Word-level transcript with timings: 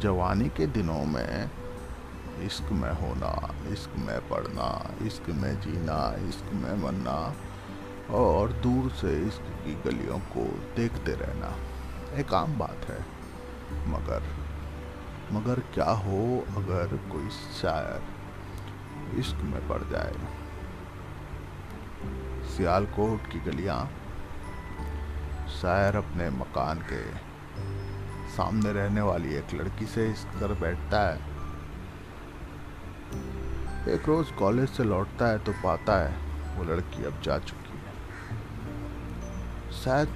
जवानी 0.00 0.48
के 0.48 0.66
दिनों 0.66 1.04
में 1.06 1.50
इश्क 2.42 2.72
में 2.72 2.92
होना, 2.92 3.32
इश्क 3.68 3.96
में 3.98 4.28
पढ़ना 4.28 4.68
इश्क 5.02 5.28
में 5.30 5.60
जीना, 5.60 5.98
इश्क 6.28 6.52
में 6.54 6.74
मरना 6.82 7.34
और 8.10 8.52
दूर 8.52 8.90
से 8.90 9.12
इश्क 9.26 9.42
की 9.64 9.74
गलियों 9.82 10.18
को 10.18 10.44
देखते 10.76 11.12
रहना, 11.12 11.54
एक 12.16 12.34
आम 12.34 12.58
बात 12.58 12.86
है। 12.88 13.00
मगर 13.88 14.22
मगर 15.32 15.60
क्या 15.74 15.90
हो 16.04 16.22
अगर 16.56 16.96
कोई 17.12 17.28
शायर 17.30 19.18
इश्क 19.18 19.36
में 19.44 19.68
पड़ 19.68 19.82
जाए? 19.82 20.14
सियालकोट 22.48 23.26
की 23.26 23.40
गलियाँ, 23.40 23.84
शायर 25.60 25.96
अपने 25.96 26.30
मकान 26.30 26.78
के 26.92 27.02
सामने 28.30 28.72
रहने 28.72 29.00
वाली 29.00 29.34
एक 29.34 29.54
लड़की 29.54 29.86
से 29.86 30.10
इस 30.10 30.24
कर 30.40 30.52
बैठता 30.60 31.00
है। 31.08 31.18
एक 33.88 34.08
रोज 34.08 34.30
कॉलेज 34.30 34.68
से 34.68 34.84
लौटता 34.84 35.26
है 35.26 35.38
तो 35.38 35.52
पाता 35.64 35.96
है, 35.98 36.12
वो 36.56 36.64
लड़की 36.64 37.04
अब 37.04 37.20
जा 37.22 37.38
चुकी 37.38 37.78
है। 37.78 37.92
शायद 39.72 40.08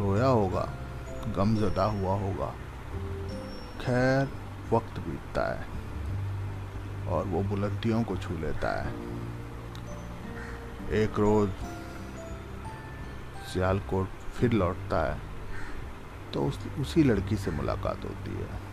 रोया 0.00 0.26
होगा 0.26 0.68
गमजदा 1.36 1.84
हुआ 1.84 2.14
होगा। 2.14 2.50
खैर, 3.80 4.28
वक्त 4.72 4.98
बीतता 4.98 5.44
है 5.54 5.66
और 7.08 7.24
वो 7.24 7.42
बुलंदियों 7.42 8.02
को 8.02 8.16
छू 8.16 8.38
लेता 8.38 8.70
है। 8.82 8.92
एक 10.94 11.18
रोज 11.18 11.50
सियालकोट 13.48 14.08
फिर 14.34 14.52
लौटता 14.52 14.98
है। 15.04 15.27
तो 16.34 16.44
उस, 16.44 16.66
उसी 16.80 17.02
लड़की 17.02 17.36
से 17.36 17.50
मुलाकात 17.50 18.04
होती 18.04 18.30
है। 18.30 18.68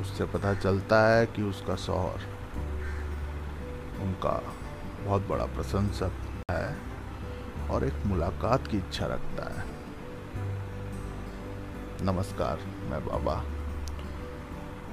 उससे 0.00 0.24
पता 0.24 0.54
चलता 0.54 1.06
है 1.08 1.26
कि 1.26 1.42
उसका 1.42 1.76
शौहर, 1.76 2.20
उनका 4.00 4.42
बहुत 5.04 5.26
बड़ा 5.26 5.44
प्रशंसक 5.44 6.12
है 6.50 6.76
और 7.70 7.84
एक 7.84 8.06
मुलाकात 8.06 8.66
की 8.66 8.76
इच्छा 8.76 9.06
रखता 9.06 9.60
है। 9.60 9.66
नमस्कार, 12.02 12.58
मैं 12.90 13.06
बाबा। 13.06 13.44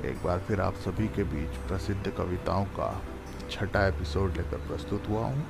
एक 0.06 0.24
बार 0.24 0.40
फिर 0.40 0.62
आप 0.62 0.74
सभी 0.74 1.08
के 1.08 1.24
बीच 1.24 1.50
प्रसिद्ध 1.50 2.14
कविताओं 2.18 2.66
का 2.66 3.02
छठा 3.52 3.88
एपिसोड 3.88 4.38
लेकर 4.38 4.58
प्रस्तुत 4.58 5.04
हुआ 5.10 5.26
हूँ। 5.26 5.48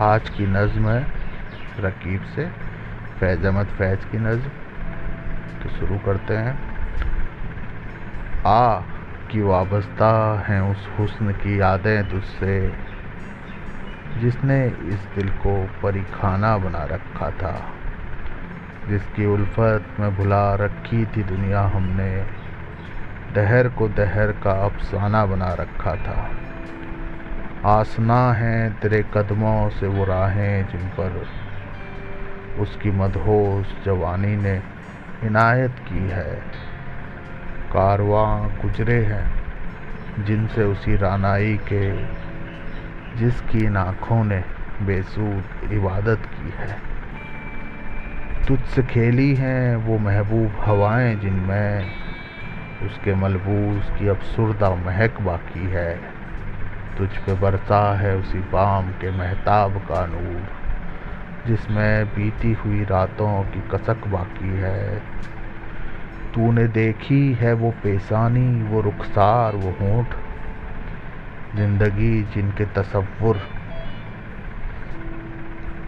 आज 0.00 0.30
की 0.30 0.46
नज़म 0.46 0.88
है, 0.88 1.06
रकीब 1.80 2.22
से 2.22 2.48
फैज़ 3.20 3.46
अहमद 3.46 3.66
फैज़ 3.66 4.06
की 4.06 4.18
नज़म। 4.18 4.48
तो 5.62 5.68
शुरू 5.68 5.98
करते 5.98 6.36
हैं। 6.36 6.58
आ 8.46 8.80
कि 9.30 9.40
वाबस्ता 9.40 10.40
हैं 10.48 10.60
उस 10.60 10.90
हुस्न 10.98 11.32
की 11.32 11.60
यादें 11.60 12.08
तुझसे, 12.08 12.72
जिसने 14.18 14.66
इस 14.66 15.08
दिल 15.14 15.28
को 15.28 15.70
परिखाना 15.82 16.58
बना 16.58 16.84
रखा 16.84 17.30
था, 17.30 17.64
जिसकी 18.88 19.26
उल्फत 19.26 19.84
में 20.00 20.16
भुला 20.16 20.54
रखी 20.54 21.06
थी 21.06 21.22
दुनिया 21.22 21.60
हमने, 21.60 22.26
दहर 23.34 23.68
को 23.68 23.88
दहर 23.88 24.32
का 24.32 24.64
अफसाना 24.64 25.26
बना 25.26 25.54
रखा 25.54 25.94
था। 25.94 26.30
आसना 27.66 28.32
हैं 28.32 28.80
तेरे 28.80 29.04
कदमों 29.14 29.70
से 29.70 29.86
वो 29.86 30.04
राहें 30.04 30.68
जिन 30.68 30.80
पर 30.80 31.26
उसकी 32.58 32.90
मदहोश 32.90 33.66
जवानी 33.84 34.36
ने 34.36 34.62
इनायत 35.24 35.70
की 35.70 36.08
है। 36.08 36.34
कारवां 37.72 38.48
गुजरे 38.48 39.04
हैं 39.04 40.24
जिनसे 40.24 40.64
उसी 40.64 40.96
रानाई 40.96 41.56
के, 41.72 42.06
जिसकी 43.16 43.58
इन 43.58 43.76
आँखों 43.76 44.24
ने 44.24 44.44
बेसूद 44.82 45.72
इबादत 45.72 46.22
की 46.26 46.50
है। 46.50 46.78
तुझसे 48.48 48.82
खेली 48.82 49.34
हैं 49.34 49.76
वो 49.76 49.98
महबूब 49.98 50.52
हवाएँ 50.60 51.16
जिनमें 51.16 51.86
उसके 52.82 53.14
मलबूस 53.14 53.90
की 53.98 54.08
अफसुरदा 54.08 54.70
महक 54.70 55.20
बाकी 55.20 55.66
है। 55.66 56.21
तुझ 56.98 57.08
पे 57.16 57.34
बरसा 57.34 57.98
है 57.98 58.16
उसी 58.16 58.38
बाम 58.38 58.90
के 58.90 59.10
महताब 59.10 59.76
का 59.78 60.06
नूर, 60.06 60.42
जिसमें 61.46 62.06
बीती 62.06 62.52
हुई 62.52 62.84
रातों 62.84 63.44
की 63.44 63.60
कसक 63.60 64.06
बाकी 64.06 64.48
है। 64.48 64.98
तूने 66.34 66.66
देखी 66.68 67.32
है 67.32 67.52
वो 67.52 67.70
पेशानी 67.70 68.62
वो 68.62 68.80
रुखसार, 68.80 69.56
वो 69.56 69.70
होंठ, 69.70 70.14
ज़िंदगी 71.56 72.22
जिनके 72.22 72.64
तस्वुर 72.64 73.40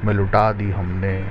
में 0.05 0.15
लुटा 0.15 0.53
दी 0.53 0.71
हमने। 0.71 1.27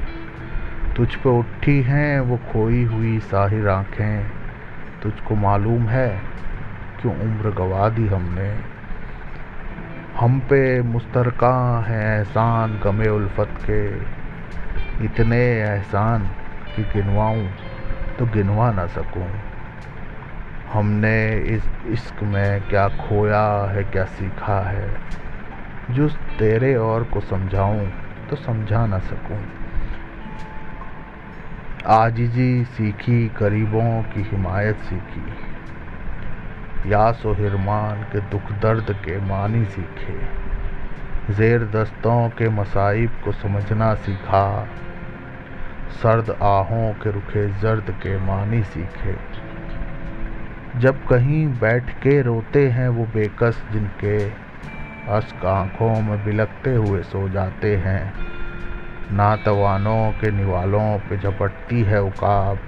तुझ 0.96 1.16
पे 1.16 1.30
उठी 1.30 1.82
हैं 1.82 2.20
वो 2.20 2.38
खोई 2.38 2.84
हुई 2.84 3.20
साहिर 3.20 3.68
आँखें, 3.68 4.26
तुझको 5.04 5.36
मालूम 5.36 5.88
है 5.88 6.08
क्यों 7.02 7.16
उम्र 7.16 7.52
गवा 7.52 7.90
दी 7.90 8.08
हमने। 8.08 8.83
हम 10.24 10.40
पे 10.40 10.82
मुस्तरका 10.82 11.86
हैं 11.88 12.18
एहसान 12.18 12.82
गमे 12.84 13.08
उल्फत 13.08 13.50
के। 13.70 13.98
इतने 15.06 15.38
एहसान 15.38 16.28
कि 16.76 16.84
गिनवाऊँ 16.84 17.50
तो 18.20 18.26
गिनवा 18.26 18.72
ना 18.72 18.88
सकूँ। 18.88 19.30
हमने 20.74 21.38
इस 21.38 21.64
इश्क 21.86 22.24
में 22.24 22.62
क्या 22.62 22.88
खोया 22.88 23.72
है, 23.72 23.84
क्या 23.84 24.06
सीखा 24.06 24.60
है? 24.70 24.90
जो 25.92 26.10
तेरे 26.10 26.76
और 26.76 27.04
को 27.04 27.22
समझाऊँ 27.22 27.88
तो 28.30 28.36
समझा 28.36 28.86
ना 28.86 29.00
सकूँ। 29.00 29.44
आजीजी 31.88 32.64
सीखी, 32.64 33.32
गरीबों 33.40 34.04
की 34.04 34.22
हिमायत 34.22 34.78
सीखी। 34.78 35.53
यास 36.88 37.24
व 37.26 37.34
हिरमान 37.34 38.04
के 38.04 38.20
दुख 38.20 38.52
दर्द 38.52 38.92
के 38.92 39.20
मानी 39.20 39.66
सीखे। 39.66 40.18
ज़ेर 41.34 41.64
दस्तों 41.64 42.30
के 42.30 42.50
मसाइब 42.50 43.10
को 43.26 43.32
समझना 43.32 43.94
सीखा। 43.96 44.68
सर्द 45.90 46.30
आहों 46.30 46.94
के 46.94 47.12
रुखे 47.12 47.48
जर्द 47.60 47.92
के 47.92 48.18
मानी 48.18 48.64
सीखे। 48.64 49.16
जब 50.80 51.06
कहीं 51.06 51.48
बैठ 51.48 51.90
के 51.90 52.22
रोते 52.22 52.68
हैं 52.70 52.90
वो 52.90 53.06
बेकस 53.06 53.64
जिनके, 53.72 54.30
अश्क 55.08 55.46
आँखों 55.46 56.02
में 56.02 56.26
बिलकते 56.26 56.76
हुए 56.76 57.02
सो 57.04 57.30
जाते 57.30 57.76
हैं। 57.76 58.14
नातवानों 59.12 60.12
के 60.12 60.32
निवालों 60.32 61.00
पे 61.00 61.18
झपटती 61.18 61.84
है 61.84 62.02
उकाब। 62.02 62.60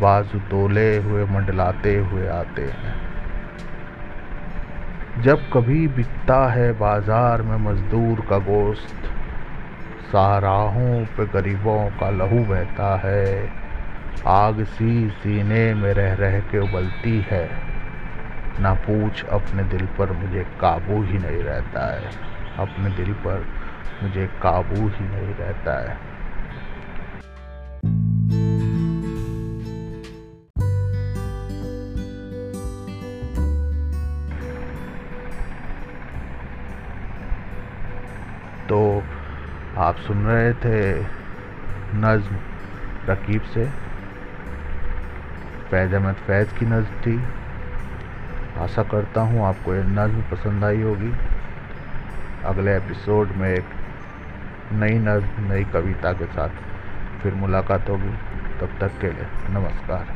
बाजू 0.00 0.38
तोले 0.38 0.96
हुए, 0.96 1.24
मंडलाते 1.24 1.96
हुए 1.96 2.28
आते 2.28 2.62
हैं। 2.62 3.06
जब 5.22 5.38
कभी 5.52 5.88
बिकता 5.88 6.52
है 6.52 6.72
बाज़ार 6.72 7.42
में 7.42 7.56
मजदूर 7.56 8.26
का 8.30 8.38
गोश्त, 8.38 9.12
साराहों 10.12 11.04
पे 11.04 11.26
गरीबों 11.26 11.90
का 11.90 12.10
लहू 12.10 12.44
बहता 12.44 12.96
है। 12.96 13.52
आग 14.26 14.64
सी 14.64 15.10
सीने 15.10 15.74
में 15.74 15.94
रह 15.94 16.14
रह 16.14 16.40
के 16.40 16.58
उबलती 16.58 17.20
है। 17.20 17.48
ना 18.60 18.74
पूछ 18.74 19.24
अपने 19.24 19.62
दिल 19.62 19.86
पर, 19.86 20.12
मुझे 20.12 20.46
काबू 20.60 21.02
ही 21.02 21.18
नहीं 21.18 21.42
रहता 21.42 21.94
है। 21.96 22.10
अपने 22.58 22.90
दिल 22.90 23.12
पर 23.12 23.46
मुझे 24.02 24.26
काबू 24.42 24.88
ही 24.88 25.04
नहीं 25.04 25.34
रहता 25.34 25.90
है। 25.90 26.15
आप 39.86 39.96
सुन 39.96 40.24
रहे 40.26 40.52
थे 40.52 41.00
नज़म, 41.94 42.36
रकीब 43.08 43.42
से। 43.42 43.66
फैज़ 45.70 45.94
अहमद 45.94 46.14
फैज़ 46.14 46.54
की 46.58 46.66
नज़म 46.66 47.00
थी। 47.00 47.24
आशा 48.58 48.82
करता 48.82 49.20
हूँ 49.20 49.46
आपको 49.46 49.74
ये 49.74 49.82
नज़म 49.82 50.22
पसंद 50.22 50.64
आई 50.64 50.82
होगी। 50.82 51.12
अगले 52.44 52.76
एपिसोड 52.76 53.28
में 53.28 53.48
एक 53.50 53.64
नई 54.72 54.98
नज़म, 54.98 55.52
नई 55.52 55.64
कविता 55.64 56.12
के 56.12 56.26
साथ 56.26 56.48
फिर 57.22 57.34
मुलाकात 57.34 57.90
होगी। 57.90 58.14
तब 58.60 58.78
तक 58.80 59.00
के 59.00 59.10
लिए 59.10 59.26
नमस्कार। 59.50 60.15